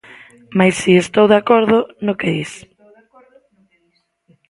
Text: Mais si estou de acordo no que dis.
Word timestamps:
Mais 0.57 0.75
si 0.81 0.91
estou 1.03 1.25
de 1.29 1.37
acordo 1.41 1.77
no 2.05 2.13
que 2.19 2.29
dis. 2.35 2.51